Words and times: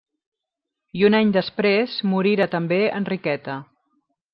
I 1.01 1.05
un 1.09 1.19
any 1.19 1.35
després 1.37 2.01
morira 2.15 2.51
també 2.59 2.85
Enriqueta. 3.03 3.65